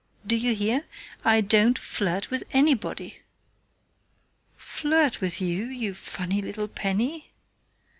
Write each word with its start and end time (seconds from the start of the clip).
Do 0.25 0.35
you 0.35 0.55
hear? 0.55 0.87
I 1.23 1.41
don't 1.41 1.77
flirt 1.77 2.31
with 2.31 2.43
anybody!" 2.53 3.19
"Flirt 4.57 5.21
with 5.21 5.39
you, 5.39 5.65
you 5.65 5.93
funny 5.93 6.41
little 6.41 6.67
Penny?" 6.67 7.29